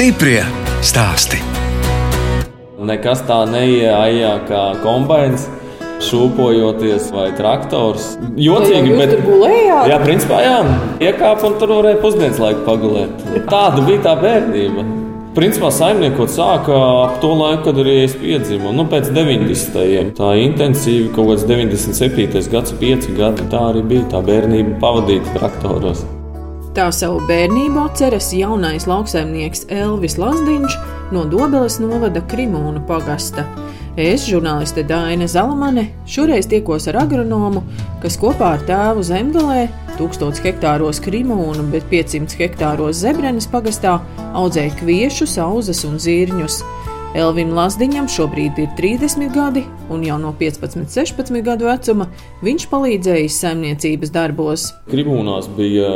[0.00, 0.40] Stiprie
[0.80, 1.36] stāsti.
[2.88, 5.42] Nekas tā neieaijā kā kombains.
[6.06, 8.06] Šūpojoties vai traktors.
[8.40, 9.10] Jocīgi, bet.
[9.12, 9.90] tur gulējāt?
[9.92, 10.54] Jā, principā jā.
[11.04, 13.26] Iekāpa un tur varēja pusdienas laiku pagulēt.
[13.50, 14.86] Tāda bija tā bērnība.
[15.36, 18.72] Principā saimniekot sāka ap to laiku, kad arī es piedzimu.
[18.78, 20.14] Nu, pēc 90.
[20.16, 22.48] Tā intensīvi kaut kāds 97.
[22.56, 23.46] gads, 5 gadi.
[23.52, 26.06] Tā arī bija tā bērnība pavadīta traktoros.
[26.80, 30.76] Tā savu bērnību atceras jaunais lauksaimnieks Elvis Lazdiņš
[31.12, 33.44] no Dobeles novada Krimūnu pagasta.
[34.00, 37.60] Es, žurnāliste Dāna Zalamane, šoreiz tiekos ar agronomu,
[38.00, 39.66] kas kopā ar tēvu Zemgalē,
[39.98, 43.98] 1000 hektāros Krimūnu, bet 500 hektāros Zebrenes pagastā
[44.32, 46.62] audzēja kviešus, auzas un zirņus.
[47.10, 52.06] Elvim Lazdiņam šobrīd ir 30 gadi, un jau no 15, 16 gadu vecuma
[52.46, 54.68] viņš palīdzējis saimniecības darbos.
[54.92, 55.90] Krimūnās bija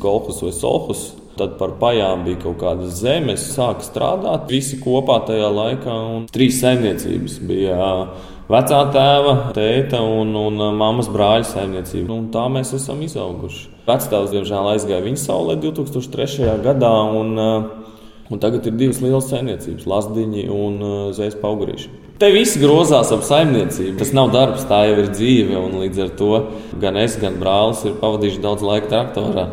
[0.00, 1.10] golfs vai solhus.
[1.36, 3.34] Tad par pajām bija kaut kāda zeme.
[3.36, 5.96] Es sāku strādāt visi kopā tajā laikā.
[6.32, 7.76] Trīs saimniecības bija
[8.48, 12.16] vecā tēva, tēta un, un mammas brāļa saimniecība.
[12.16, 13.74] Un tā mēs esam izauguši.
[13.84, 16.56] Vecāks, diemžēl, aizgāja viņa saulē 2003.
[16.64, 16.94] gadā.
[17.20, 17.36] Un,
[18.32, 20.80] Un tagad ir divas lielas saimniecības, Lasdiņa un
[21.14, 21.92] Zēs Paugurīša.
[22.18, 23.98] Te viss grozās ap saimniecību.
[24.00, 25.60] Tas nav darbs, tā jau ir dzīve.
[25.82, 26.32] Līdz ar to
[26.80, 29.44] gan es, gan brālis ir pavadījuši daudz laika traktorā.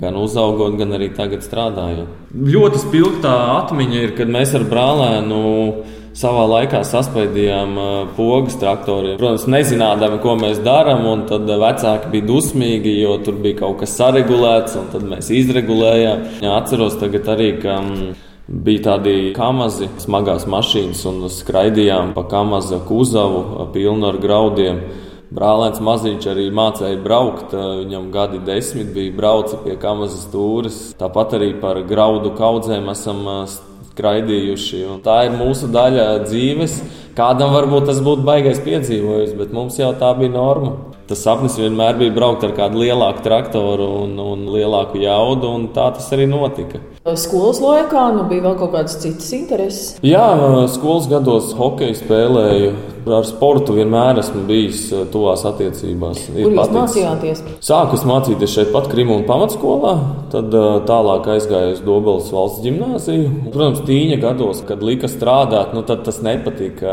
[0.00, 2.12] Gan uzaugot, gan arī tagad strādājot.
[2.36, 5.40] Ļoti spilgtā atmiņa ir, kad mēs ar brālēnu
[6.16, 7.76] savā laikā saspaidījām
[8.16, 9.18] pogas traktoriem.
[9.20, 13.94] Protams, nezinādami, ko mēs darām, un tad vecāki bija dusmīgi, jo tur bija kaut kas
[13.98, 16.26] saregulēts, un tad mēs izregulējām.
[16.44, 17.78] Jā, atceros tagad arī, ka
[18.50, 24.82] bija tādi kamazi, smagās mašīnas, un skraidījām pa kamaza kuzavu pilnu ar graudiem.
[25.30, 27.52] Brālēns maziņš arī mācīja braukt.
[27.54, 30.80] Viņam gadi desmit bija braucis pie kamazas stūres.
[30.98, 33.22] Tāpat arī par graudu kaudzēm esam
[33.92, 34.84] skraidījuši.
[34.90, 36.78] Un tā ir mūsu daļa dzīves.
[37.18, 40.89] Kādam varbūt tas būtu baigais piedzīvojums, bet mums jau tā bija norma.
[41.10, 45.88] Tas sapnis vienmēr bija braukt ar kādu lielāku traktoru un, un lielāku jaudu, un tā
[45.96, 46.78] tas arī notika.
[47.18, 49.96] Skolas laikā nu, bija vēl kaut kādas citas intereses.
[50.06, 50.22] Jā,
[50.70, 52.70] skolas gados hokeju spēlēju.
[53.10, 56.26] Ar sportu vienmēr esmu bijis tuvās attiecībās.
[56.30, 57.40] Kur jūs mācījāties?
[57.64, 59.94] Sāku mācīties šeit pat Krimūna pamatskolā,
[60.30, 60.54] tad
[60.86, 63.48] tālāk aizgāju uz Dobelas valsts gimnāziju.
[63.48, 66.92] Protams, tīņa gados, kad lika strādāt, nu, tad tas nepatika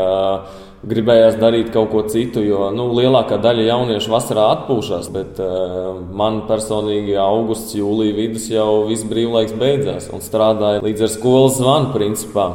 [0.86, 6.44] gribējās darīt kaut ko citu, jo nu, lielākā daļa jauniešu vasarā atpūšas, bet uh, man
[6.50, 12.48] personīgi augusts, jūlija vidus jau viss brīvlaiks beidzās un strādāja līdz ar skolas zvanu principā.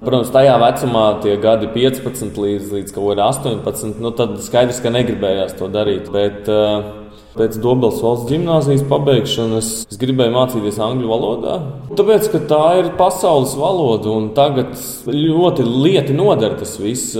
[0.00, 4.92] Protams, tajā vecumā tie gadi 15 līdz, līdz kaut kādiem 18, nu, tad skaidrs, ka
[4.92, 6.08] negribējās to darīt.
[6.12, 7.05] Bet, uh,
[7.36, 11.56] Pēc Dobelas valsts gimnāzijas pabeigšanas es gribēju mācīties angļu valodā.
[11.96, 14.72] Tāpēc, ka tā ir pasaules valoda un tagad
[15.10, 17.12] ļoti lieti noder tas viss.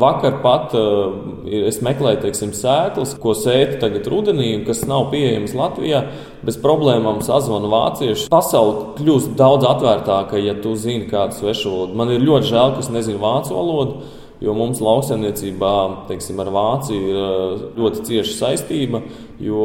[0.00, 6.04] Vakar pat es meklēju, teiksim, sēklas, ko sēt tagad rudenī, kas nav pieejamas Latvijā.
[6.48, 8.28] Bez problēmām sazvanu vācieši.
[8.32, 11.98] Pasaule kļūst daudz atvērtāka, ja tu zini kādu svešu valodu.
[11.98, 14.16] Man ir ļoti žēl, ka es nezinu vācu valodu.
[14.38, 15.72] Jo mums lauksaimniecībā
[16.10, 19.00] teiksim, ar Vāciju ir ļoti cieša saistība,
[19.42, 19.64] jo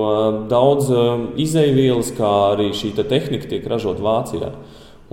[0.50, 0.90] daudz
[1.42, 4.50] izaivielas, kā arī šī te tehnika, tiek ražota Vācijā.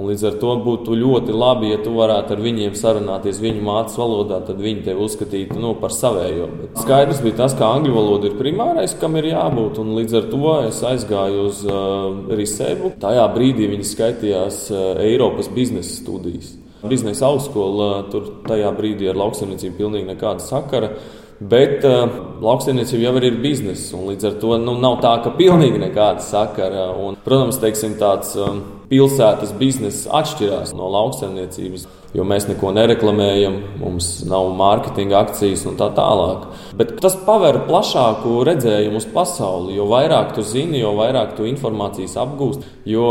[0.01, 4.01] Un līdz ar to būtu ļoti labi, ja tu varētu ar viņiem sarunāties viņu mācību
[4.01, 6.47] valodā, tad viņi tevi uzskatītu nu, par savējo.
[6.63, 9.83] Bet skaidrs bija tas, ka angļu valoda ir primārais, kam ir jābūt.
[9.83, 12.95] Un līdz ar to es aizgāju uz uh, Risebu.
[13.03, 16.55] Tajā brīdī viņi skaitījās uh, Eiropas biznesa studijas.
[16.89, 20.95] Biznesa augstskola tur tajā brīdī ar lauksaimniecību pilnīgi nekāda sakara.
[21.41, 22.03] Bet uh,
[22.45, 26.91] lauksaimniecība jau ir biznesa, un līdz ar to nu, nav tā, ka pilnīgi nekāda sakara.
[27.01, 28.61] Un, protams, teiksim, tāds um,
[28.91, 35.89] pilsētas biznesa atšķirās no lauksaimniecības, jo mēs neko nereklamējam, mums nav mārketinga akcijas un tā
[35.97, 36.45] tālāk.
[36.77, 39.79] Bet tas paver plašāku redzējumu uz pasauli.
[39.79, 42.69] Jo vairāk tu zini, jo vairāk tu informācijas apgūst.
[42.85, 43.07] Jo,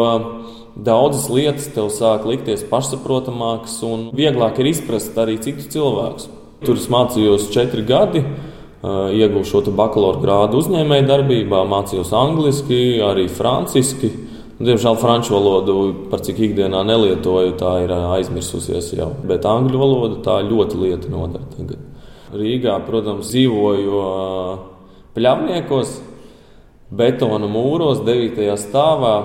[0.75, 6.29] Daudzas lietas tev sāk likties pašsaprotamākas un vieglāk ir izprast arī citus cilvēkus.
[6.63, 8.21] Tur es mācījos četri gadi,
[9.15, 14.11] ieguvu šo bakalaura grādu uzņēmēju darbībā, mācījos angliski, arī franciski.
[14.59, 15.73] Diemžēl franču valodu,
[16.11, 19.13] par cik ikdienā nelietoju, tā ir aizmirsusies jau.
[19.27, 21.79] Bet angļu valoda tā ļoti lieta nodara tagad.
[22.35, 24.01] Rīgā, protams, dzīvoju
[25.15, 25.95] pļavniekos,
[26.91, 28.51] betona mūros, 9.
[28.59, 29.15] stāvā.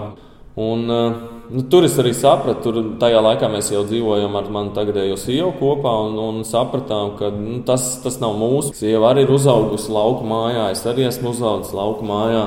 [0.55, 4.71] Un, uh, Nu, tur es arī sapratu, tur tajā laikā mēs jau dzīvojam ar mani
[4.77, 8.73] tagadējo sievu kopā un, un sapratām, ka nu, tas, tas nav mūsu.
[8.79, 12.47] Sieva arī ir uzaugusi lauku mājā, es arī esmu uzaugusi lauku mājā.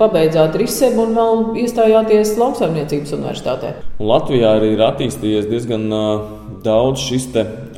[0.00, 3.68] pabeidzāt Risebu un vēl iestājāties lauksaimniecības universitātē.
[4.02, 6.24] Latvijā arī ir attīstījies diezgan uh,
[6.64, 7.28] daudz šis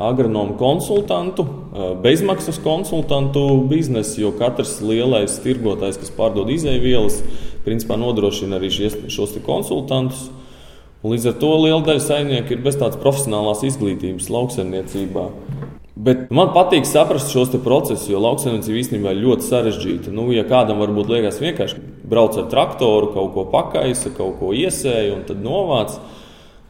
[0.00, 7.20] agronomu konsultantu, uh, bezmaksas konsultantu biznesa, jo katrs lielais tirgotājs, kas pārdod izēvielas,
[7.69, 10.25] principā nodrošina arī šies, šos konsultantus.
[10.31, 10.44] Un
[11.04, 15.28] līdz ar to liela daļa saimnieku ir bez tādas profesionālās izglītības lauksaimniecībā.
[15.94, 20.14] Bet man patīk saprast šos procesus, jo lauksaimniecība īstenībā ir ļoti sarežģīta.
[20.16, 21.78] Nu, ja kādam varbūt liekas vienkārši
[22.10, 25.94] brauc ar traktoru, kaut ko pakaisa, kaut ko iesēja un tad novāc,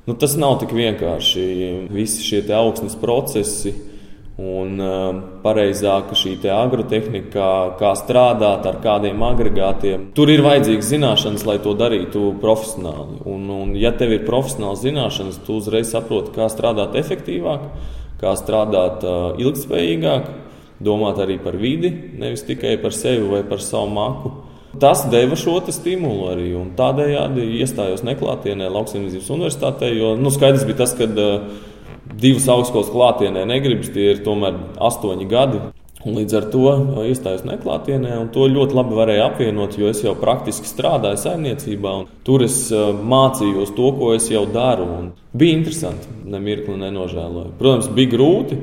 [0.05, 1.47] nu, tas nav tik vienkārši.
[1.95, 3.73] Visi šie augsnes procesi
[4.41, 7.49] un uh, pareizāka šī agrotehnika,
[7.79, 10.09] kā, strādāt ar kādiem agregātiem.
[10.17, 13.21] Tur ir vajadzīgas zināšanas, lai to darītu profesionāli.
[13.31, 17.69] Un, un ja tev ir profesionāls zināšanas, tu uzreiz saproti, kā strādāt efektīvāk
[18.25, 19.05] kā strādāt
[19.43, 20.33] ilgspējīgāk,
[20.85, 24.33] domāt arī par vidi, nevis tikai par sevi vai par savu maku.
[24.81, 26.49] Tas deva šo stimulu arī.
[26.75, 29.93] Tādējādi iestājos neklātienē, Lauksaimniecības universitātē.
[29.95, 31.45] Jo nu, skaidrs bija tas, ka uh,
[32.11, 35.63] divas augstskolas klātienē negribas, tie ir tomēr astoņi gadi.
[36.05, 36.73] Un līdz ar to
[37.09, 42.11] iestājos neklātienē, un to ļoti labi varēja apvienot, jo es jau praktiski strādāju saimniecībā, un
[42.27, 44.89] tur es mācījos to, ko es jau daru.
[45.33, 47.55] Bija interesanti, nemirkli nenožēloju.
[47.57, 48.61] Protams, bija grūti,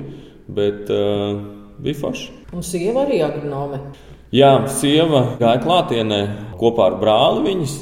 [0.53, 1.41] bet uh,
[1.81, 2.29] bija forši.
[2.53, 3.81] Un sieva arī agronome.
[4.31, 6.21] Jā, sieva gāja klātienē
[6.61, 7.73] kopā ar brāli viņas.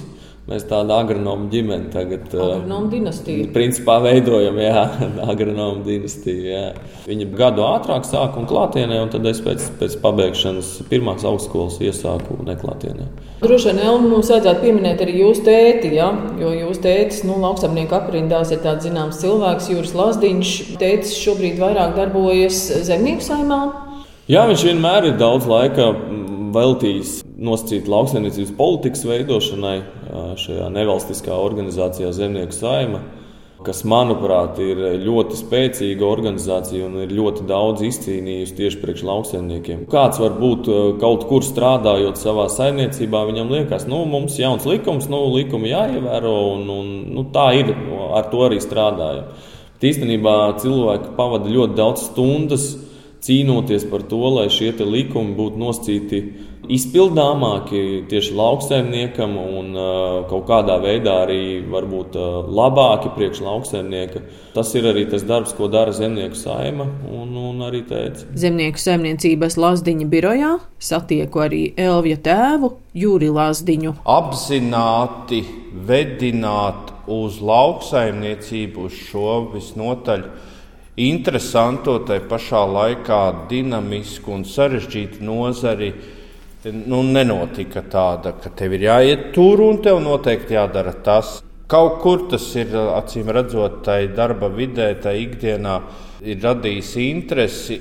[0.50, 3.52] Mēs tādu agronomu ģimeni tagad uh, agronomu dinastiju.
[3.54, 4.86] principā veidojam, jā,
[5.32, 6.46] agronomu dinastiju.
[6.50, 6.62] Jā.
[7.06, 12.40] Viņa gadu ātrāk sāka un klātienē, un tad es pēc, pēc pabeigšanas pirmās augstskolas iesāku
[12.48, 13.06] neklātienē.
[13.44, 16.10] Droši vien Elma mums vajadzētu pieminēt arī jūsu tēti, ja?
[16.42, 20.56] jo jūsu tētis, nu, lauksamnieku aprindās ir tāds zināms cilvēks, Jūras Lazdiņš.
[20.82, 23.62] Tētis šobrīd vairāk darbojas zemnieku saimā.
[24.30, 25.88] Jā, viņš vienmēr ir daudz laika
[26.56, 29.78] veltījis nosacīt lauksaimniecības politikas veidošanai
[30.40, 33.02] šajā nevalstiskā organizācijā Zemnieku saima,
[33.66, 39.86] kas, manuprāt, ir ļoti spēcīga organizācija un ir ļoti daudz izcīnījusi tieši priekš lauksaimniekiem.
[39.92, 40.70] Kāds var būt
[41.02, 46.36] kaut kur strādājot savā saimniecībā, viņam liekas, nu, mums ir jauns likums, nu, likumi jāievēro,
[46.56, 47.74] un, un nu, tā ir,
[48.16, 49.34] ar to arī strādājam.
[49.80, 52.72] Īstenībā cilvēki pavada ļoti daudz stundas
[53.26, 56.22] cīnoties par to, lai šie likumi būtu nosacīti
[56.70, 59.72] izpildāmāki tieši lauksaimniekam un
[60.30, 62.18] kaut kādā veidā arī varbūt
[62.54, 64.22] labāki priekš lauksaimnieka.
[64.54, 68.28] Tas ir arī tas darbs, ko dara zemnieku saima un, un arī teica.
[68.38, 70.52] Zemnieku saimniecības Lazdiņa birojā
[70.92, 73.96] satieku arī Elvija tēvu Jūri Lazdiņu.
[74.10, 75.42] Apzināti
[75.90, 80.26] vedināt uz lauksaimniecību, uz šo visnotaļ
[81.00, 83.20] interesantu, tai pašā laikā
[83.50, 85.94] dinamisku un sarežģītu nozari
[86.66, 91.40] nu, nenotika tāda, ka tev ir jāiet tur un tev noteikti jādara tas.
[91.70, 95.80] Kaut kur tas ir acīm redzot, tai darba vidē, tai ikdienā
[96.26, 97.80] ir radījis interesi.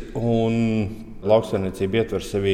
[1.28, 2.52] Lauksaimniecība ietver sevī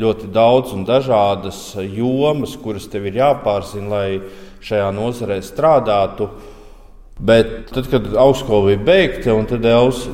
[0.00, 4.08] ļoti daudz un dažādas jomas, kuras tev ir jāpārzina, lai
[4.66, 6.30] šajā nozarē strādātu.
[7.20, 10.06] Bet tad, kad augstskola bija beigta, un tad Elvis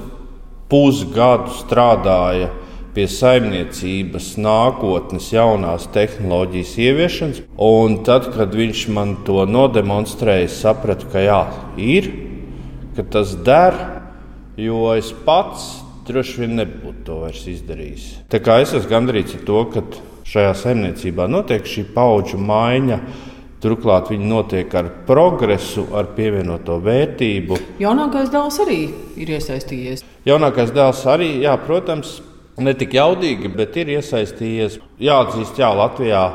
[0.71, 2.51] pusgadu strādāja
[2.97, 7.43] pie saimniecības nākotnes jaunās tehnoloģijas ieviešanas.
[7.63, 11.43] Un tad, kad viņš man to nodemonstrēja, sapratu, ka jā,
[11.77, 12.09] ir,
[12.97, 13.77] ka tas der,
[14.59, 15.69] jo es pats
[16.07, 18.11] droši vien nebūtu to vairs izdarījis.
[18.33, 19.83] Tā kā es esmu gandrīz ar to, ka
[20.27, 23.01] šajā saimniecībā notiek šī paudžu maiņa.
[23.63, 27.57] Turklāt viņi notiek ar progresu, ar pievienoto vērtību.
[27.81, 28.81] Jaunākais dēls arī
[29.17, 30.05] ir iesaistījies.
[30.29, 32.19] Jaunākais dēls arī, jā, protams,
[32.61, 34.77] ne tik jaudīgi, bet ir iesaistījies.
[35.01, 36.27] Jāatzīst, jā, Latvijā.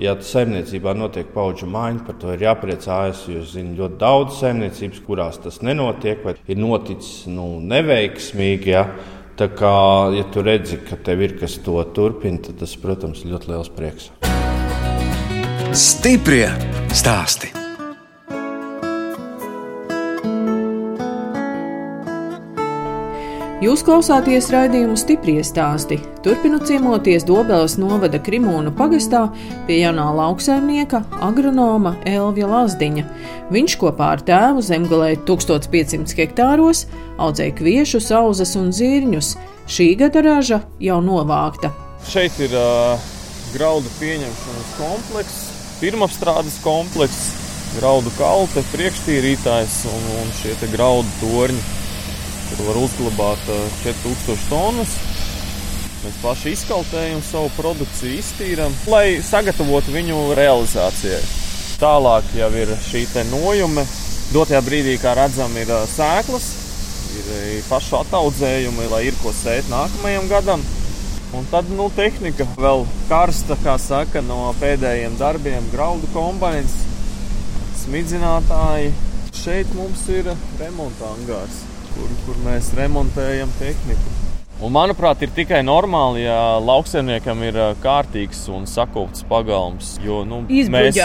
[0.00, 3.26] Ja saimniecībā notiek paudžu maiņa, par to ir jāpriecājas.
[3.28, 8.72] Jo es zinu ļoti daudz saimniecības, kurās tas nenotiek, vai ir noticis nu, neveiksmīgi.
[8.72, 8.86] Ja?
[9.36, 9.76] Tā kā,
[10.16, 13.72] ja tu redzi, ka tev ir kas to turpina, tad tas, protams, ir ļoti liels
[13.76, 14.12] prieks.
[15.72, 16.50] Stiprie
[16.92, 17.48] stāstī!
[23.64, 25.96] Jūs klausāties raidījumu stipri stāstī.
[26.20, 29.22] Turpinot ciemoties Dobelas novada Krimūnu pagastā
[29.64, 33.06] pie jaunā lauksaimnieka, agronoma Elvija Lazdiņa.
[33.56, 36.84] Viņš kopā ar tēvu zemgalē 1500 hektāros
[37.16, 39.32] audzēja kviešu, auzas un zirņus.
[39.72, 41.72] Šī gada raža jau novākta.
[42.12, 43.08] Šeit ir uh,
[43.56, 45.51] graudu pieņemšanas komplekss,
[45.82, 47.32] pirmapstrādes komplekss,
[47.76, 51.62] graudu kalte, priekštīrītājs un, un šie graudu torņi.
[52.52, 53.46] Tur var uzglabāt
[53.82, 54.94] 4000 tonnas.
[56.02, 61.22] Mēs paši izkaltējam savu produkciju, iztīram, lai sagatavotu viņu realizācijai.
[61.82, 63.86] Tālāk jau ir šī nojume.
[64.32, 66.46] Dotajā brīdī, kā redzam, ir sēklas,
[67.18, 70.62] ir pašu attaudzējumi, lai ir ko sēt nākamajam gadam.
[71.32, 76.74] Un tad nu, tehnika vēl karsta, kā saka, no pēdējiem darbiem, graudu kombinācijas,
[77.84, 78.92] smidzinātāji.
[79.42, 80.28] Šeit mums ir
[80.60, 81.62] remonta angārs,
[81.94, 84.21] kur, kur mēs remontējam tehniku.
[84.62, 89.96] Un, manuprāt, ir tikai normāli, ja lauksaimniekam ir kārtīgs un sakopts pagalms.
[90.04, 91.00] Jo, nu, mēs,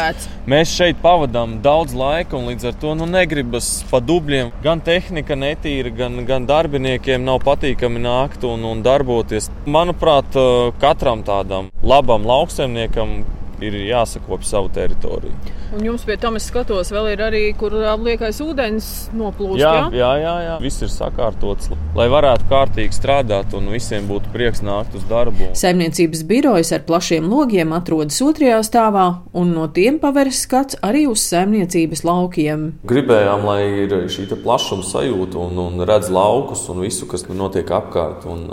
[0.46, 4.52] mēs šeit pavadām daudz laika, un līdz ar to nu, negribas pa dubļiem.
[4.62, 9.50] Gan tehnika netīra, gan, gan darbiniekiem nav patīkami nākt un, un darboties.
[9.66, 10.38] Manuprāt,
[10.84, 13.24] katram tādam labam lauksaimniekam
[13.64, 15.34] ir jāsakopja savu teritoriju.
[15.76, 18.88] Un jums pie tam es skatos, vēl ir arī, kur liekais ūdens
[19.18, 19.60] noplūst.
[19.60, 20.56] Jā, jā, jā, jā, jā.
[20.64, 25.52] viss ir sakārtots, lai varētu kārtīgi strādāt un visiem būtu prieks nākt uz darbu.
[25.58, 31.26] Saimniecības birojas ar plašiem logiem atrodas otrajā stāvā, un no tiem paveras skats arī uz
[31.28, 32.68] saimniecības laukiem.
[32.88, 38.28] Gribējām, lai ir šī plašuma sajūta un, un redz laukus un visu, kas notiek apkārt.
[38.30, 38.48] Un,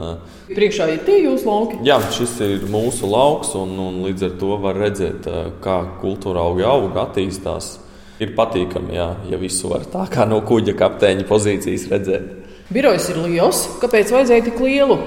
[0.44, 1.78] Priekšā ir tie jūsu lauki?
[1.86, 5.28] Jā, šis ir mūsu lauks, un, un līdz ar to var redzēt,
[5.64, 7.78] kā kultūra auga auga attīstās.
[8.22, 12.28] Ir patīkami, jā, ja visu var tā kā no kuģa kapteiņa pozīcijas redzēt.
[12.72, 13.64] Birojs ir liels.
[13.80, 14.98] Kāpēc vajadzēja tik lielu?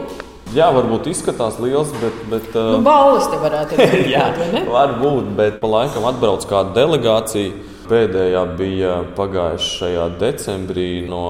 [0.55, 2.19] Jā, varbūt izskatās liels, bet.
[2.31, 3.95] bet nu, balvas te varētu būt.
[4.09, 4.27] jā,
[4.71, 7.55] varbūt, bet pa laikam atbrauc kāda delegācija.
[7.87, 11.21] Pēdējā bija pagājušajā decembrī no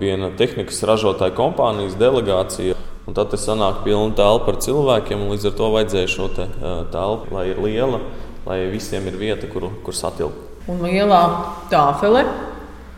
[0.00, 2.72] viena tehnikas ražotāja kompānijas delegācija.
[3.06, 6.48] Un tad tas sanāk pilna telpa ar cilvēkiem, un līdz ar to vajadzēja šo te,
[6.58, 8.02] uh, telpu, lai ir liela,
[8.48, 11.22] lai visiem ir vieta, kur, kur satilpt un lielā
[11.70, 12.24] tāfele.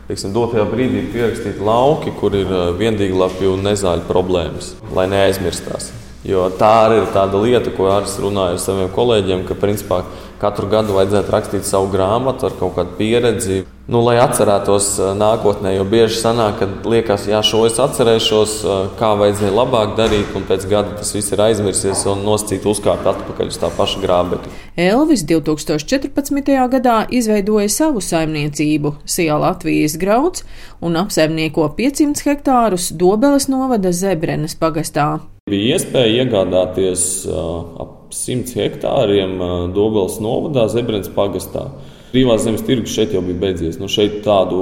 [0.09, 5.91] Teiksim, dotajā brīdī ir pierakstīti lauki, kur ir eh, viendīglapju un nezāļu problēmas, lai neaizmirstās.
[6.27, 10.03] Jo tā arī ir tāda lieta, ko es runāju ar saviem kolēģiem, ka principā
[10.43, 13.65] katru gadu vajadzētu rakstīt savu grāmatu ar kaut kādu pieredzi.
[13.89, 18.53] Nu, lai atcerētos nākotnē, jo bieži sanāk, ka liekas, jā, šo es atcerēšos,
[18.99, 23.49] kā vajadzēja labāk darīt, un pēc gada tas viss ir aizmirsies un noscīt uzkāpt atpakaļ
[23.49, 24.53] uz tā paša grābekļa.
[24.91, 26.53] Elvis 2014.
[26.75, 30.45] gadā izveidoja savu saimniecību Sijā Latvijas grauds
[30.85, 35.15] un apsaimnieko 500 hektārus Dobeles novada Zebrenes pagastā.
[35.49, 39.39] Bija iespēja iegādāties ap 100 hektāriem
[39.77, 41.69] Dobels novadā, Zebrens pagastā.
[42.09, 43.77] Brīvās zemes tirgus šeit jau bija beidzies.
[43.81, 44.61] Nu, šeit tādu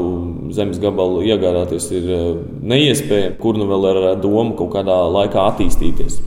[0.54, 2.08] zemes gabalu iegādāties ir
[2.66, 6.18] neiespējami, kur nu vēl ar domu kaut kādā laikā attīstīties.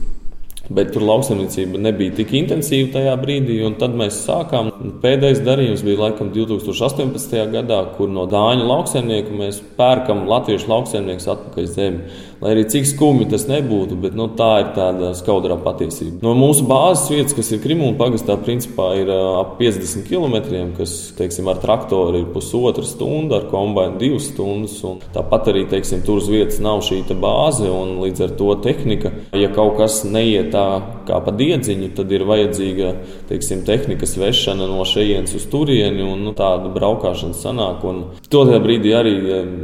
[0.70, 4.70] Bet tur lauksaimniecība nebija tik intensīva tajā brīdī, un tad mēs sākām.
[5.02, 7.34] Pēdējais darījums bija laikam 2018.
[7.50, 12.20] gadā, kur no Dāņu lauksaimnieku mēs pērkam latviešu lauksaimniekus atpakaļ zemi.
[12.40, 16.22] Lai arī cik skumji tas nebūtu, bet nu, tā ir tāda skaudrā patiesība.
[16.24, 20.38] No mūsu bāzes vietas, kas ir Krimūna pagastā, principā ir ap 50 km,
[20.78, 24.78] kas teiksim, ar traktoru ir pusotra stunda, ar kombainu divas stundas.
[25.12, 29.12] Tāpat arī teiksim, tur uz vietas nav šī bāze un līdz ar to tehnika.
[29.36, 30.59] Ja kaut kas neiet tā
[31.08, 32.92] kā pa diedziņu, tad ir vajadzīga
[33.30, 37.84] teiksim, tehnikas vešana no šejienes uz turieni, un nu, tāda braukšana sanāk.
[37.88, 39.14] Un tajā brīdī arī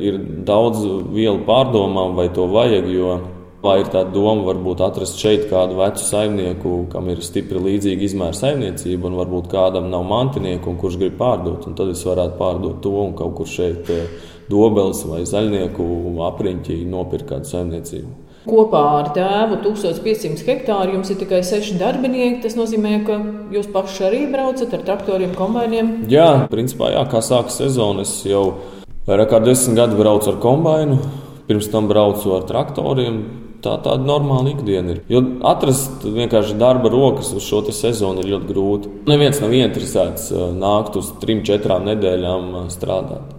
[0.05, 0.85] ir daudz
[1.15, 2.93] vielu pārdomām, vai to vajag.
[3.67, 8.37] Vai ir tāda doma, varbūt atrast šeit kādu vecu saimnieku, kam ir stipri līdzīga izmēra
[8.37, 11.65] saimniecība, un varbūt kādam nav mantinieku, un kurš grib pārdot.
[11.75, 14.05] Tad es varētu pārdot to un kaut kur šeit eh,
[14.53, 15.89] dobeles vai zaļnieku
[16.29, 18.26] apriņķī nopirkt kādu saimniecību.
[18.47, 22.41] Kopā ar tēvu 1500 hektāru jums ir tikai 6 darbinieki.
[22.45, 23.19] Tas nozīmē, ka
[23.55, 25.93] jūs paši arī braucat ar traktoriem, kombainiem.
[26.13, 28.45] Jā, principā, jā, kā sākas sezona, es jau
[29.09, 31.01] vairāk kā 10 gadu braucu ar kombainu,
[31.51, 33.19] pirms tam braucu ar traktoriem.
[33.67, 34.99] Tā tāda normāla ikdiena ir.
[35.11, 38.93] Jo atrast vienkārši darba rokas uz šo sezonu ir ļoti grūti.
[39.11, 43.33] Neviens nav interesēts uh, nākt uz trim, četrām nedēļām uh, strādāt.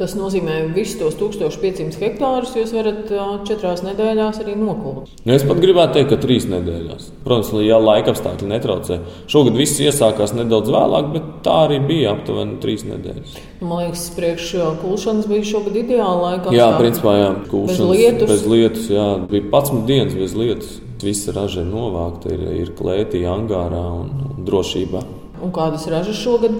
[0.00, 3.10] Tas nozīmē, ka visus tos 1500 hektārus jūs varat
[3.44, 5.10] četrās nedēļās arī nokult.
[5.26, 7.10] Nu, es pat gribētu teikt, ka trīs nedēļās.
[7.26, 8.96] Protams, ja laika apstākļi netraucē.
[9.28, 13.36] Šogad viss iesākās nedaudz vēlāk, bet tā arī bija aptuveni trīs nedēļas.
[13.60, 14.48] Man liekas, priekš
[14.80, 16.54] kulšanas bija šogad ideāla laika.
[16.56, 18.30] Jā, principā, jā, kulšanas bez lietus.
[18.32, 20.78] Bez lietus jā, bija 11 dienas bez lietus.
[21.04, 25.04] Visa raža ir novākta, ir, ir klētī, angārā un, un drošībā.
[25.44, 26.56] Un kādas ražas šogad?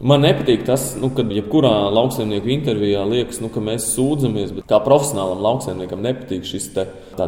[0.00, 4.78] Man nepatīk tas, nu, kad jebkurā lauksaimnieku intervijā liekas, nu, ka mēs sūdzamies, bet kā
[4.80, 6.86] profesionālam lauksaimniekam nepatīk šis te,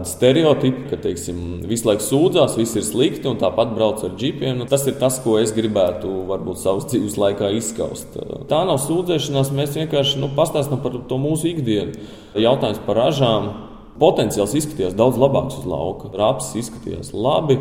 [0.08, 4.56] stereotips, ka teiksim, visu laiku sūdzās, viss ir slikti un tāpat brauc ar džipiem.
[4.56, 8.16] Nu, tas ir tas, ko es gribētu varbūt savas dzīves laikā izskaust.
[8.48, 12.08] Tā nav sūdzēšanās, mēs vienkārši nu, pastāstām par to mūsu ikdienu.
[12.40, 13.52] Jautājums par ražām
[14.00, 16.08] Potenciāls izskatījās daudz labāks uz lauka.
[16.16, 17.58] Raps izskatījās labi,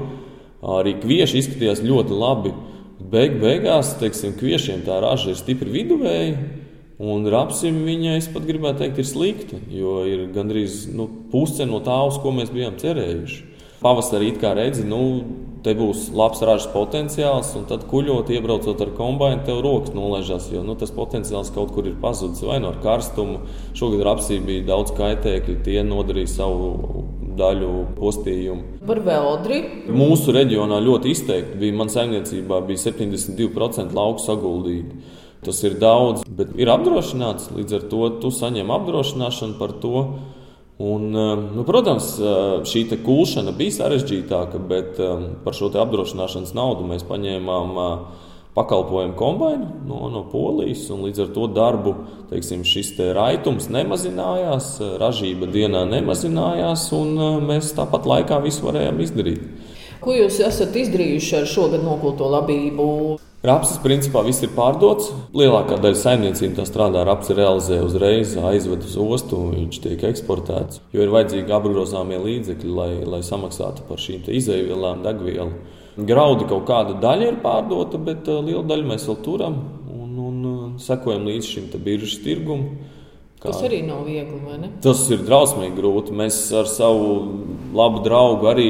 [0.63, 2.53] arī kvieši izskatījās ļoti labi.
[3.09, 6.35] Beig beigās, teiksim, kviešiem tā raža ir stipri viduvēja.
[7.01, 11.79] Un rapsim viņa, es pat gribētu teikt, ir slikta, jo ir gandrīz nu, puse no
[11.81, 13.39] tā, uz ko mēs bijām cerējuši.
[13.81, 14.99] Pavasarī it kā redzi, nu,
[15.65, 20.61] te būs labs ražas potenciāls, un tad kuģot, iebraucot ar kombināciju, tev rokas nolaižās, jo
[20.65, 23.41] nu, tas potenciāls kaut kur ir pazudis vai no nu karstuma.
[23.77, 26.69] Šogad rapsī bija daudz kaitēkļu, tie nodarīja savu
[27.39, 28.81] daļu postījumu.
[28.87, 29.61] Par veldri?
[29.91, 35.01] Mūsu reģionā ļoti izteikti bija, man saimniecībā bija 72% lauku saguldība.
[35.41, 37.49] Tas ir daudz, bet ir apdrošināts.
[37.55, 40.03] Līdz ar to tu saņem apdrošināšanu par to.
[40.81, 46.87] Un, eh, nu, protams, eh, šī kūšana bija sarežģītāka, bet eh, par šo apdrošināšanas naudu
[46.89, 47.77] mēs paņēmām
[48.55, 50.87] pakalpojumu kombināciju no, no Polijas.
[50.91, 51.95] Līdz ar to darbu
[52.31, 57.17] teiksim, šis te raitums nemazinājās, ražība dienā nemazinājās, un
[57.47, 59.43] mēs tāpat laikā visu varējām izdarīt.
[60.01, 62.85] Ko jūs esat izdarījuši ar šogad nokulto labību?
[63.45, 65.07] Rapsis principā viss ir pārdots.
[65.37, 70.81] Lielākā daļa saimniecību tā strādā, rapsi realizē uzreiz, aizved uz ostu, viņš tiek eksportēts.
[70.93, 75.53] Jo ir vajadzīgi apgrozāmie līdzekļi, lai, lai samaksātu par šīm izēvielām, degvielu.
[75.97, 79.57] Graudi kaut kāda daļa ir pārdota, bet uh, liela daļa mēs vēl turam
[79.91, 82.77] un, un uh, sekojam līdz šim biržas tirgumam.
[83.41, 83.49] Kā...
[83.49, 84.69] Tas arī nav viegli.
[84.85, 86.13] Tas ir drausmīgi grūti.
[86.13, 87.15] Mēs ar savu
[87.73, 88.67] labu draugu arī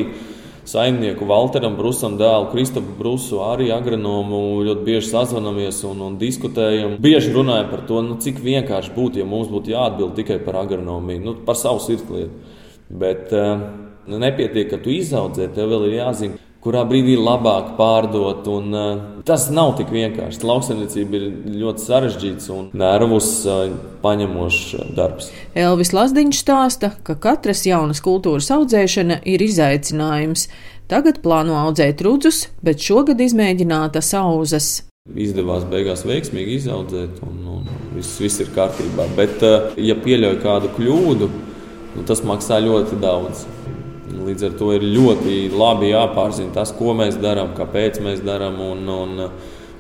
[0.72, 6.96] saimnieku Walteram Brusam, dēlu Kristapu Brusu, arī agronomu ļoti bieži sazvanāmies un, un diskutējam.
[7.04, 11.26] Bieži runājam par to, nu, cik vienkārši būtu, ja mums būtu jāatbild tikai par agronomiju,
[11.26, 12.56] nu, par savu sirdslietu.
[13.02, 13.66] Bet uh,
[14.08, 18.48] nepietiek, ka tu izaudzē, tev vēl ir jāzina kurā brīdī labāk pārdot.
[18.52, 20.44] Un, uh, tas nav tik vienkārši.
[20.48, 21.26] Lauksaimniecība ir
[21.62, 23.64] ļoti sarežģīts un nervus uh,
[24.04, 25.32] paņemošs darbs.
[25.58, 30.48] Elvis Lazdiņš stāsta, ka katras jaunas kultūras audzēšana ir izaicinājums.
[30.92, 34.82] Tagad plāno audzēt rudzus, bet šogad izmēģināta sauzas.
[35.18, 39.08] Izdevās beigās veiksmīgi izaudzēt, un, un viss, viss ir kārtībā.
[39.18, 41.32] Bet, uh, ja pieļauj kādu kļūdu,
[41.96, 43.48] nu, tas maksā ļoti daudz.
[44.12, 48.88] Līdz ar to ir ļoti labi jāpārzina tas, ko mēs darām, kāpēc mēs darām un,
[48.92, 49.28] un,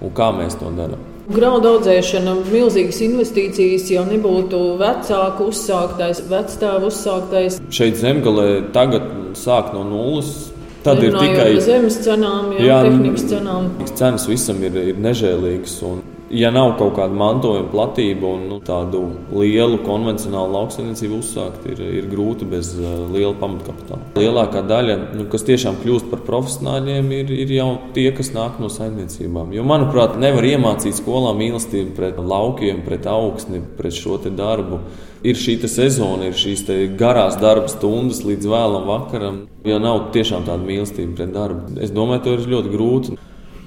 [0.01, 1.01] un kā mēs to darām.
[1.31, 7.59] Graudu audzēšana, milzīgas investīcijas, jau nebūtu vecāku uzsāktais, vecstāvu uzsāktais.
[7.71, 9.05] Šeit zemgālē tagad
[9.39, 10.49] sāk no nulles.
[10.81, 13.67] Tad ir tikai zemes cenām, jā, jā, tehnikas cenām.
[13.93, 15.75] Cenas visam ir, ir nežēlīgas.
[15.85, 16.01] Un
[16.33, 19.01] ja nav kaut kāda mantojuma platība un nu, tādu
[19.35, 24.11] lielu konvencionālu lauksaimniecību uzsākt, ir, ir grūti bez uh, liela pamatkapitāla.
[24.19, 28.71] Lielākā daļa, nu, kas tiešām kļūst par profesionāļiem, ir, ir jau tie, kas nāk no
[28.71, 29.53] saimniecībām.
[29.55, 34.81] Jo, manuprāt, nevar iemācīt skolā mīlestību pret laukiem, pret augsni, pret šo darbu.
[35.21, 36.63] Ir šī sezona, ir šīs
[36.97, 39.43] garās darba stundas līdz vēlam vakaram.
[39.67, 43.19] Ja nav tiešām tāda mīlestība pret darbu, es domāju, tas ir ļoti grūti.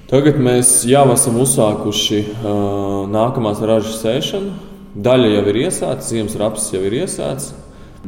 [0.05, 4.51] Tagad mēs jau esam uzsākuši uh, nākamās ražas sēšanu.
[5.01, 7.55] Daļa jau ir iesākta, ziemas raps jau ir iesākts.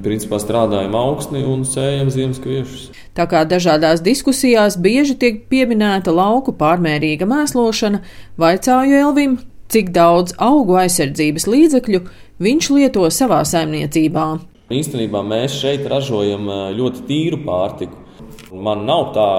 [0.05, 2.83] Principā strādājam augstni un sējam ziemas kviešus.
[3.17, 8.03] Tā kā dažādās diskusijās bieži tiek pieminēta lauku pārmērīga mēslošana,
[8.37, 9.39] vaicāju Elvim,
[9.73, 12.03] cik daudz augu aizsardzības līdzekļu
[12.45, 14.27] viņš lieto savā saimniecībā.
[14.69, 16.45] Īstenībā mēs šeit ražojam
[16.77, 18.05] ļoti tīru pārtiku.
[18.53, 19.29] Man nav tā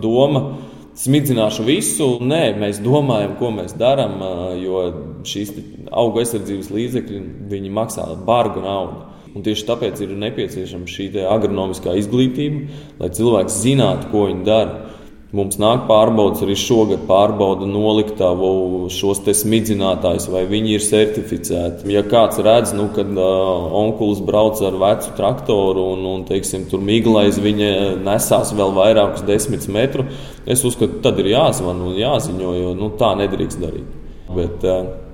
[0.00, 2.08] doma, ka smidzināšu visu.
[2.24, 4.18] Nē, mēs domājam, ko mēs darām,
[4.60, 4.86] jo
[5.28, 5.52] šīs
[5.90, 9.04] auga aizsardzības līdzekļi maksā bargu naudu.
[9.36, 12.70] Un tieši tāpēc ir nepieciešama šī agronomiskā izglītība,
[13.02, 14.94] lai cilvēks zinātu, ko viņi dara.
[15.36, 21.90] Mums nāk pārbaudas arī šogad, pārbauda noliktavu šos smidzinātājus, vai viņi ir certificēti.
[21.92, 26.80] Ja kāds redz, nu, kad uh, onkulis brauc ar vecu traktoru un, un teiksim, tur
[26.80, 32.76] miglais viņa nesās vēl vairākus desmit metrus, es uzskatu, tad ir jāzvan un jāziņo, jo
[32.78, 33.98] nu, tā nedrīkst darīt.
[34.36, 35.06] Bet, uh,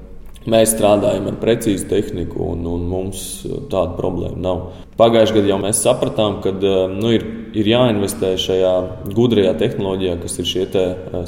[0.42, 3.20] Mēs strādājam ar precīzu tehniku, un, un mums
[3.70, 4.62] tāda problēma nav.
[4.98, 6.50] Pagājušajā gadā jau mēs sapratām, ka
[6.90, 7.22] nu, ir,
[7.54, 8.72] ir jāinvestē šajā
[9.14, 10.64] gudrajā tehnoloģijā, kas ir šie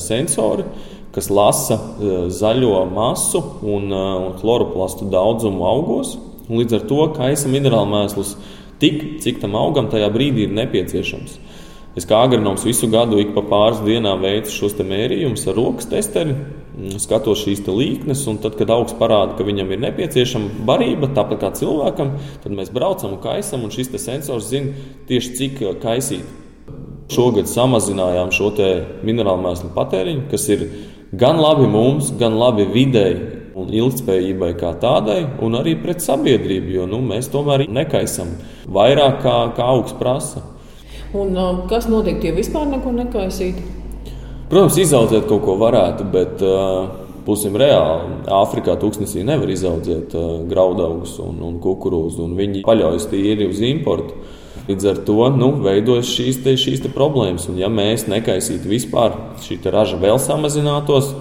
[0.02, 0.66] sensori,
[1.14, 1.78] kas lasa
[2.34, 6.16] zaļo masu un, un chloroplastu daudzumu augos.
[6.50, 8.34] Līdz ar to kaisa minerālu mēslus
[8.82, 11.38] tik, cik tam augam tajā brīdī ir nepieciešams.
[11.94, 16.32] Es kā agronoms visu gadu ik pa pāris dienām veicu šos mērījumus ar rokas testeri,
[16.34, 21.38] mm, skatos šīs līknes, un tad, kad augsts parāda, ka viņam ir nepieciešama barība, tāpat
[21.44, 24.74] kā cilvēkam, tad mēs braucam un kaisam, un šis sensors zina
[25.06, 26.26] tieši cik eh, kaisīt.
[27.14, 28.50] Šogad samazinājām šo
[29.04, 30.66] minerālu mēslu patēriņu, kas ir
[31.12, 36.88] gan labi mums, gan labi videi, un ilgspējībai kā tādai, un arī pret sabiedrību, jo
[36.90, 38.34] nu, mēs tomēr nekaisam
[38.66, 40.42] vairāk kā, kā augsts prasa.
[41.14, 41.36] Un,
[41.70, 43.62] kas notiktu, ja vispār neko nekaisītu?
[44.50, 46.42] Protams, izaudzēt kaut ko varētu, bet
[47.24, 48.20] būsim reāli.
[48.34, 50.14] Āfrikā tūkstnesī nevar izaudzēt
[50.50, 54.18] graudaugus un, un kukurūzu, un viņi paļaujas tīri uz importu.
[54.64, 57.46] Līdz ar to nu, veidojas šīs, te, šīs te problēmas.
[57.52, 61.12] Un, ja mēs nekaisītu vispār, šī raža vēl samazinātos,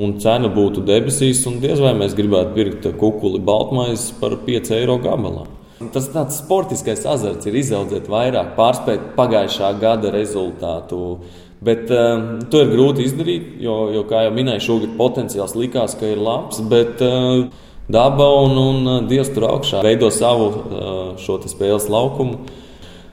[0.00, 4.98] un cena būtu debesīs, un diez vai mēs gribētu pirkt kukuli baltmaizes par 5 eiro
[5.02, 5.48] gabalā.
[5.94, 11.18] Tas tāds sportiskais azarts ir izaudzēt vairāk, pārspēt pagājušā gada rezultātu.
[11.62, 16.10] Bet uh, to ir grūti izdarīt, jo, jo kā jau minēju, šogad potenciāls likās, ka
[16.10, 16.58] ir labs.
[16.70, 17.46] Bet uh,
[17.92, 22.42] daba un, un Dievs tur augšā veido savu uh, šo spēles laukumu.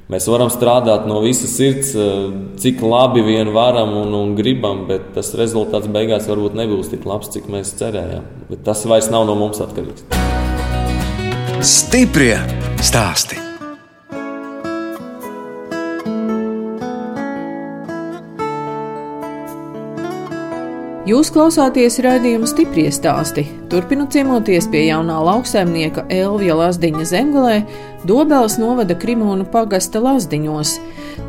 [0.10, 5.12] Mēs varam strādāt no visas sirds, eh, cik labi vien varam un, un gribam, bet
[5.14, 8.26] tas rezultāts beigās varbūt nebūs tik labs, cik mēs cerējām.
[8.50, 10.19] Bet tas vairs nav no mums atkarīgs.
[11.60, 12.38] Stiprie
[12.80, 13.49] stāstī!
[21.10, 23.46] Jūs klausāties raidījuma stipri stāstī.
[23.72, 27.56] Turpinu ciemoties pie jaunā lauksaimnieka Elvija Lazdiņa zemgalē,
[28.06, 30.76] Dobelas novada Krimūnu pagasta Lazdiņos.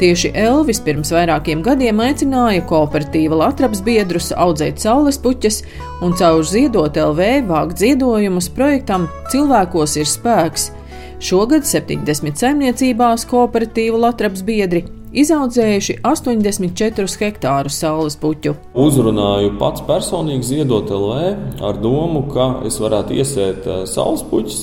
[0.02, 5.62] Tieši Elvis pirms vairākiem gadiem aicināja kooperatīva Latvijas biedrus audzēt saules puķes
[6.04, 10.72] un caur ziedot LV vākt ziedojumus projektam Cilvēkos ir spēks.
[11.24, 18.54] Šogad 70 saimniecībās kooperatīva Latvijas biedri izaudzējuši 84 hektārus saules puķu.
[18.78, 24.60] Uzrunāju pats personīgi ziedot LV ar domu, ka es varētu iesēt eh, saules puķus.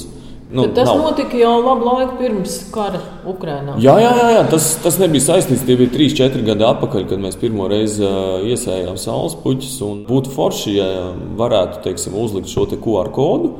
[0.47, 1.01] Nu, Tad tas nav.
[1.03, 3.73] notika jau labu laiku pirms kara Ukrajinā.
[3.83, 4.43] Jā, jā, jā, jā.
[4.47, 5.65] Tas, tas nebija saistīts.
[5.67, 9.73] Tie bija 3-4 gadi atpakaļ, kad mēs pirmo reizi uh, iesējām saules puķus.
[10.07, 10.87] Būtu forši, ja
[11.41, 13.57] varētu teiksim, uzlikt šo QR kodu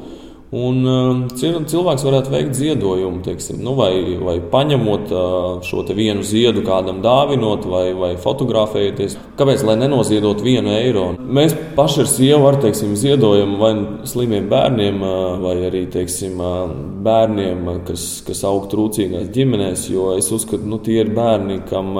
[0.55, 6.61] Un um, cilvēks varētu veikt ziedojumu, teiksim, nu, vai, vai paņemot uh, šo vienu ziedu,
[6.63, 9.17] kādam dāvinot, vai, vai fotografējoties.
[9.35, 11.09] Kāpēc gan nenoziedot vienu eiro?
[11.19, 13.73] Mēs paši ar sievu ar, teiksim, ziedojam vai
[14.07, 16.71] slimiem bērniem, uh, vai arī teiksim, uh,
[17.03, 21.91] bērniem, kas, kas aug trūcīgās ģimenēs, jo es uzskatu, ka nu, tie ir bērni, kam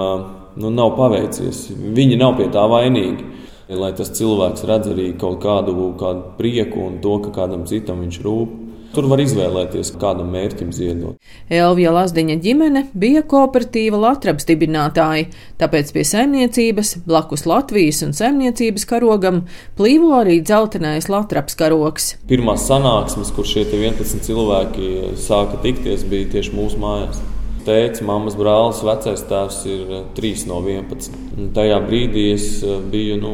[0.56, 1.66] nu, nav paveicies.
[1.76, 3.28] Viņi nav pie tā vainīgi.
[3.68, 8.20] Lai tas cilvēks redz arī kaut kādu, kādu prieku un to, ka kādam citam viņš
[8.24, 8.56] rūp.
[8.96, 11.18] Tur var izvēlēties, kādam mērķim ziedot.
[11.52, 15.28] Elvija Lazdiņa ģimene bija kooperatīva Latvijas dibinātāji,
[15.60, 19.44] tāpēc pie saimniecības blakus Latvijas un saimniecības karogam
[19.78, 22.14] plīvo arī dzeltenais Latvijas karogs.
[22.32, 27.20] Pirmās sanāksmes, kur šie 11 cilvēki sāka tikties, bija tieši mūsu mājās
[27.68, 31.18] tēvs, mammas brālis, vecais tēvs ir 3 eh, no 11.
[31.38, 33.34] Un tajā brīdī es eh, biju nu,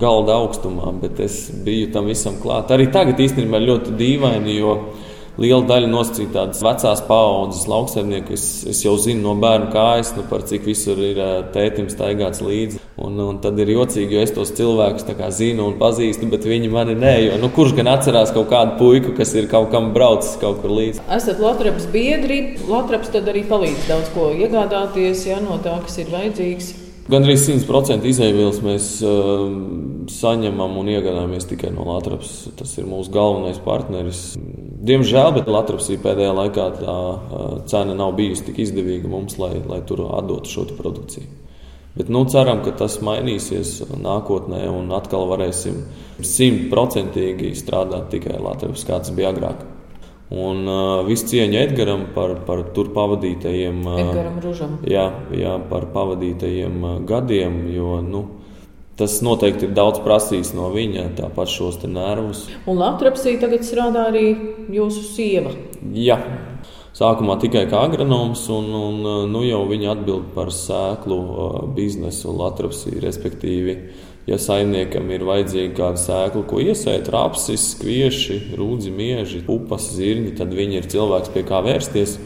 [0.00, 2.72] galda augstumā, bet es biju tam visam klāt.
[2.74, 4.76] Arī tagad īstenībā ļoti dīvaini, jo
[5.40, 8.36] liela daļa nosacīta tādas vecās paaudzes lauksaimnieku.
[8.36, 11.20] Es, es jau zinu no bērnu kājas, nu, par cik visur ir
[11.54, 12.80] tētim staigāts līdzi.
[12.96, 15.04] Un, un tad ir jocīgi, jo es tos cilvēkus
[15.36, 17.14] zinu un pazīstu, bet viņi mani nē.
[17.26, 20.72] Jo, nu, kurš gan atcerās kaut kādu puiku, kas ir kaut kam braucis kaut kur
[20.78, 21.04] līdzi?
[21.12, 22.40] Esat Latvijas biedri.
[22.70, 26.85] Latvijas arī palīdz daudz ko iegādāties ja, no tā, kas ir vajadzīgs.
[27.06, 29.44] Gan arī 100% izēvielas mēs uh,
[30.10, 32.48] saņemam un iegādājamies tikai no Latvijas.
[32.58, 34.22] Tas ir mūsu galvenais partneris.
[34.86, 39.84] Diemžēl, bet Latvijas pēdējā laikā tā uh, cena nav bijusi tik izdevīga mums, lai, lai
[39.86, 41.30] tur atdotu šo produkciju.
[41.96, 45.78] Bet nu, ceram, ka tas mainīsies nākotnē un atkal varēsim
[46.26, 49.62] simtprocentīgi strādāt tikai Latvijas, kā tas bija agrāk.
[50.26, 56.96] Un uh, visu cieņu Edgars par, par tur pavadītajiem, uh, jā, jā, par pavadītajiem uh,
[57.06, 57.60] gadiem.
[57.70, 58.24] Jo, nu,
[58.98, 62.48] tas noteikti ir daudz prasījis no viņa, tāpat šos nervus.
[62.66, 64.26] Un Latvijas tagad strādā arī
[64.74, 65.54] jūsu sieva.
[65.94, 66.18] Jā.
[66.96, 71.18] Sākumā tikai kā agronoms, un, un nu jau viņa atbild par sēklu
[71.76, 73.76] biznesu Latvijas, respektīvi
[74.26, 80.54] ja saimniekam ir vajadzīga kāda sēkla, ko iesēt, rapsis, kvieši, rūdzi, mieži, pupas, zirņi, tad
[80.54, 82.18] viņi ir cilvēks, pie kā vērsties.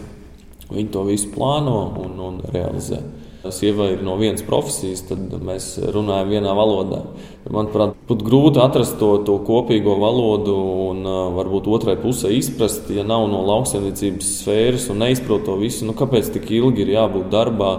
[0.71, 3.03] Viņi to visu plāno un, un realizē.
[3.51, 7.01] Sieva ir no vienas profesijas, tad mēs runājam vienā valodā.
[7.49, 10.55] Manuprāt, būtu grūti atrast to, to kopīgo valodu
[10.91, 15.89] un uh, varbūt otrai pusē izprast, ja nav no lauksaimniecības sfēras un neizprot to visu.
[15.89, 17.73] Nu, kāpēc tik ilgi ir jābūt darbā,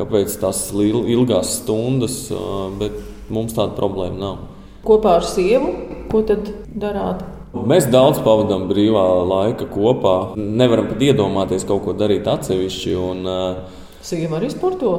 [0.00, 2.24] kāpēc tas ilgās stundas?
[2.32, 4.42] Uh, bet Mums tāda problēma nav.
[4.84, 5.70] Kopā ar sievu,
[6.12, 7.22] ko tad darāt?
[7.54, 10.34] Mēs daudz pavadām brīvā laika kopā.
[10.36, 12.94] Nevaram pat iedomāties kaut ko darīt atsevišķi.
[12.98, 14.90] Un, uh, Sieva arī sporto?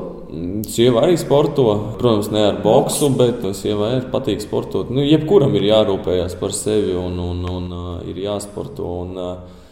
[0.65, 1.67] Sieva arī sporto.
[1.99, 4.89] Protams, ne ar boksu, bet sievai ir patīk sportot.
[4.89, 8.95] Nu, jebkuram ir jārūpējas par sevi un, un, un, un ir jāsporto.
[9.03, 9.19] Un,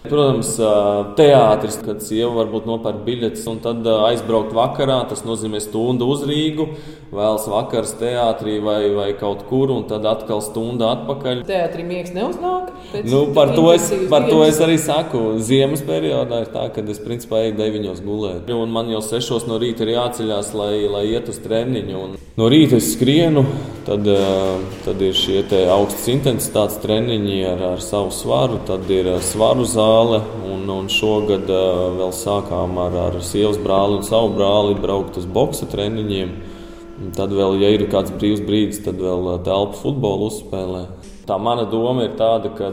[0.03, 0.57] Protams,
[1.15, 6.65] teātris, kad sieva varbūt nopērk biļetes un tad aizbraukt vakarā, tas nozīmē stundu uz Rīgu,
[7.13, 11.45] vēlas vakars teātrī vai, vai kaut kur, un tad atkal stunda atpakaļ.
[11.47, 12.73] Teātrī miegs neuznāk.
[13.07, 15.37] Nu, par to, es, par to es arī saku.
[15.43, 18.51] Ziemas periodā ir tā, ka es principā eju deviņos gulēt.
[18.51, 22.03] Un man jau sešos no rīta ir jāceļās, lai, lai iet uz treniņu.
[22.09, 23.45] Un no rīta es skrienu,
[23.85, 24.07] tad,
[24.85, 25.41] tad ir šie
[25.71, 30.21] augstas intensitātes treniņi ar, ar savu svaru, tad ir svaru zāle.
[30.53, 35.27] Un, un šogad uh, vēl sākām ar, ar sievas brāli un savu brāli braukt uz
[35.27, 36.35] boxa treniņiem.
[37.17, 40.83] Tad vēl, ja ir kāds brīvs brīdis, tad vēl telpu futbolu uzspēlē.
[41.27, 42.71] Tā mana doma ir tāda, ka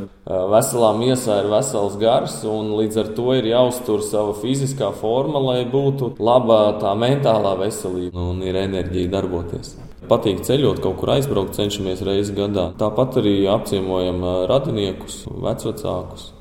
[0.50, 5.60] veselā miesā ir vesels gars, un līdz ar to ir jāuztur sava fiziskā forma, lai
[5.70, 9.76] būtu laba tā mentālā veselība un ir enerģija darboties.
[10.10, 12.72] Patīk ceļot, kaut kur aizbraukt, cenšamies reizi gadā.
[12.80, 16.32] Tāpat arī apciemojam radiniekus, vecākus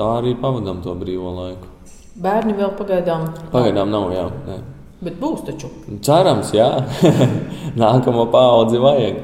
[0.00, 1.70] tā arī pavadām to brīvo laiku.
[2.20, 3.26] Bērni vēl pagaidām?
[3.52, 4.26] Pagaidām nav, jā.
[4.46, 4.56] Nē.
[5.04, 5.70] Bet būs taču.
[6.04, 6.68] Cerams, jā.
[7.80, 9.20] Nākamo paudzi vajag,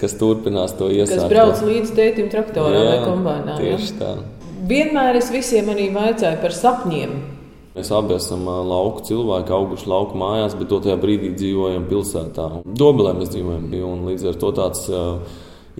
[0.00, 1.26] kas turpinās to iesākt.
[1.26, 3.58] Kas brauc līdz tētim traktorā jā, vai kombinā.
[3.60, 3.98] Tieši jā.
[4.00, 4.14] tā.
[4.72, 7.14] Vienmēr es visiem arī vaicāju par sapņiem.
[7.72, 12.48] Mēs abi esam lauku cilvēki, auguši lauku mājās, bet tajā brīdī dzīvojam pilsētā.
[12.68, 13.70] Dobelē mēs dzīvojam.
[14.10, 14.84] Līdz ar to tāds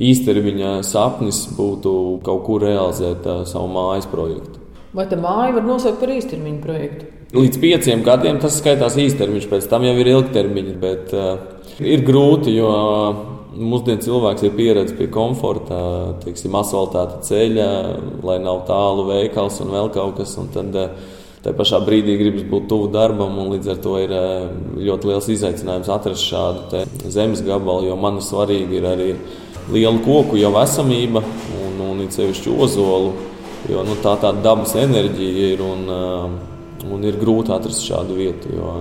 [0.00, 1.92] īstermiņa sapnis būtu
[2.24, 4.62] kaut kur realizēt savu mājas projektu.
[4.92, 7.06] Vai tā māja var nosaukt par īstermiņa projektu?
[7.32, 10.74] Līdz pieciem gadiem tas skaitās īstermiņš, pēc tam jau ir ilgtermiņa.
[10.82, 11.30] Bet uh,
[11.80, 12.72] ir grūti, jo
[13.56, 15.78] mūsdienu cilvēks ir pieredzējis pie komforta,
[16.24, 17.70] teiksim, asfaltēta ceļa,
[18.28, 20.36] lai nav tālu veikals un vēl kaut kas.
[20.42, 24.12] Un tad, uh, Tā pašā brīdī gribas būt tuvu darbam, un līdz ar to ir
[24.14, 24.44] uh,
[24.78, 29.08] ļoti liels izaicinājums atrast šādu zemes gabalu, jo man svarīgi ir arī
[29.74, 31.24] lielu koku jau esamība,
[31.58, 33.10] un, un it sevišķi ozolu,
[33.72, 38.54] jo nu, tā tāda dabas enerģija ir un, uh, un ir grūti atrast šādu vietu.
[38.54, 38.76] Jo,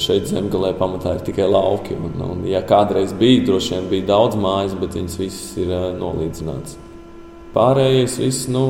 [0.00, 1.92] Šeit zemgālē pamatā ir tikai lauki.
[1.98, 5.90] Un, un, ja kādreiz bija, droši vien bija daudz mājas, bet viņas visas ir uh,
[5.98, 6.78] nolīdzināts.
[7.52, 8.62] Pārējais viss nu,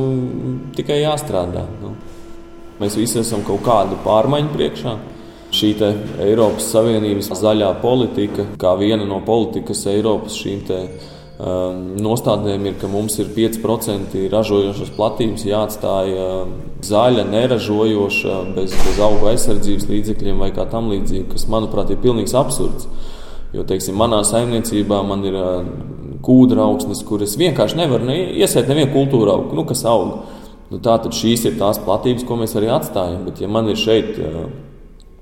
[0.75, 1.69] tikai jāstrādā.
[1.85, 1.93] Nu.
[2.81, 4.95] Mēs visi esam kaut kādu pārmaiņu priekšā.
[5.55, 5.75] Šī
[6.25, 10.65] Eiropas Savienības zaļā politika, kā viena no politikas Eiropas šīm
[11.35, 16.53] Ehm, nostādnēm ir, ka mums ir 5% ražojošas platības jāatstāj ehm,
[16.87, 22.37] zaļa, neražojoša, bez, bez auga aizsardzības līdzekļiem vai kā tam līdzīgi, kas, manuprāt, ir pilnīgs
[22.39, 22.87] absurds.
[23.55, 25.75] Jo, teiksim, manā saimniecībā man ir ehm,
[26.23, 30.15] kūdra augsnes, kuras vienkārši nevar ne, iesēt nevienu kultūru augu, nu, kas aug.
[30.75, 33.23] Nu, Tātad šīs ir tās platības, ko mēs arī atstājam.
[33.29, 34.17] Bet, ja man ir šeit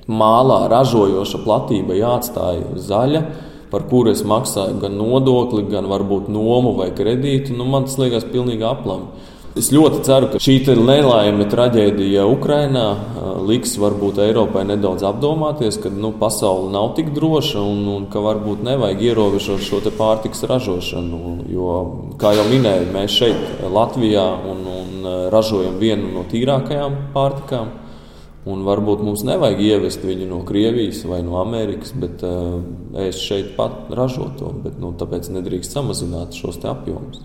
[0.08, 3.20] mālā ražojoša platība jāatstāj zaļa,
[3.72, 8.24] par kuru es maksāju gan nodokli, gan varbūt nomu vai kredītu, nu, man tas liekas
[8.32, 9.28] pilnīgi aplami.
[9.52, 12.84] Es ļoti ceru, ka šī nelaime traģēdija Ukrajinā
[13.44, 18.62] liks varbūt Eiropai nedaudz apdomāties, ka nu, pasaule nav tik droša un, un ka varbūt
[18.64, 21.20] nevajag ierobežot šo pārtiks ražošanu.
[21.52, 21.74] Jo,
[22.22, 27.76] kā jau minēju, mēs šeit Latvijā un, un ražojam vienu no tīrākajām pārtikām.
[28.48, 32.56] Un varbūt mums nevajag ievest viņu no Krievijas vai no Amerikas, bet uh,
[33.04, 34.48] es šeit pat ražotu to.
[34.64, 37.20] Bet, nu, tāpēc nedrīkst samazināt šos apjomus.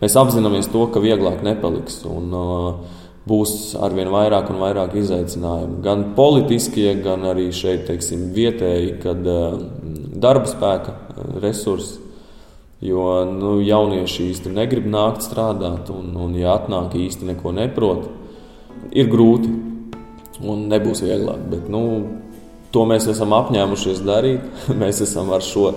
[0.00, 2.02] Mēs apzināmies to, ka vieglāk nepaliks.
[2.08, 2.98] Un, uh,
[3.30, 5.82] Būs arvien vairāk un vairāk izaicinājumu.
[5.84, 9.58] Gan politiskie, gan arī šeit, teiksim, vietēji, kad uh,
[10.24, 10.94] darba spēka
[11.42, 11.98] resursi.
[12.80, 18.06] Jo nu, jaunieši īsti negrib nākt strādāt, un, un ja atnāk īsti neko neprot,
[18.96, 19.52] ir grūti
[20.40, 21.44] un nebūs vieglāk.
[21.52, 21.82] Bet, nu,
[22.72, 24.46] to mēs esam apņēmušies darīt.
[24.80, 25.74] Mēs esam ar šo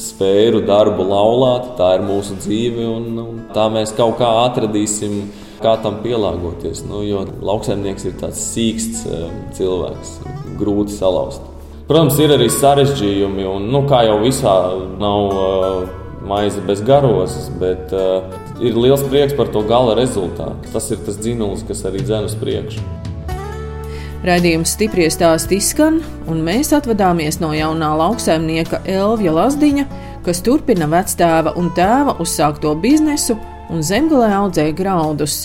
[0.00, 5.18] sfēru darbu laulāti, tā ir mūsu dzīve, un, un tā mēs kaut kā atradīsim,
[5.64, 6.84] kā tam pielāgoties.
[6.88, 10.16] Nu, jo lauksaimnieks ir tāds sīksts um, cilvēks,
[10.60, 11.44] grūti salauzt.
[11.84, 14.56] Protams, ir arī sarežģījumi, un nu, kā jau visā
[15.00, 15.80] nav uh,
[16.24, 18.24] maize bez garozes, bet uh,
[18.64, 20.72] ir liels prieks par to gala rezultātu.
[20.72, 23.03] Tas ir tas dzinulis, kas arī dzen uz priekšu.
[24.24, 25.98] Radījums stipri stāsti izskan,
[26.32, 29.84] un mēs atvadāmies no jaunā lauksaimnieka Elvija Lazdiņa,
[30.24, 33.36] kas turpina vectēva un tēva uzsākto biznesu
[33.68, 35.42] un zemgālē audzēja graudus.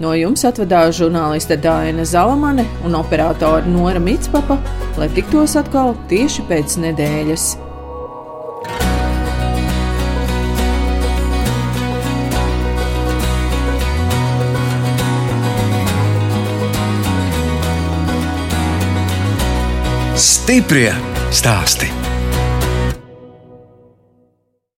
[0.00, 4.56] No jums atvadās žurnāliste Dāna Zalamane un operātore Nora Mitspapa,
[4.96, 7.46] lai tiktos atkal tieši pēc nedēļas.
[20.44, 20.92] Stiprie
[21.32, 22.03] stāsti.